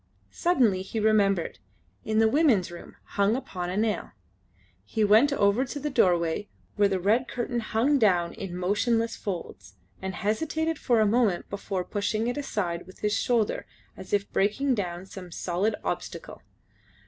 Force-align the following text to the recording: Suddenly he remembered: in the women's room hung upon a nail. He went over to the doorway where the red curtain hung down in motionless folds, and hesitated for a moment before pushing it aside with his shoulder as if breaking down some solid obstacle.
Suddenly 0.31 0.81
he 0.81 0.99
remembered: 0.99 1.59
in 2.03 2.17
the 2.17 2.27
women's 2.27 2.71
room 2.71 2.95
hung 3.03 3.35
upon 3.35 3.69
a 3.69 3.77
nail. 3.77 4.13
He 4.83 5.03
went 5.03 5.31
over 5.31 5.63
to 5.65 5.79
the 5.79 5.91
doorway 5.91 6.49
where 6.75 6.87
the 6.87 6.99
red 6.99 7.27
curtain 7.27 7.59
hung 7.59 7.99
down 7.99 8.33
in 8.33 8.57
motionless 8.57 9.15
folds, 9.15 9.75
and 10.01 10.15
hesitated 10.15 10.79
for 10.79 11.01
a 11.01 11.05
moment 11.05 11.51
before 11.51 11.83
pushing 11.83 12.25
it 12.25 12.35
aside 12.35 12.87
with 12.87 13.01
his 13.01 13.13
shoulder 13.13 13.67
as 13.95 14.11
if 14.11 14.27
breaking 14.33 14.73
down 14.73 15.05
some 15.05 15.31
solid 15.31 15.75
obstacle. 15.83 16.41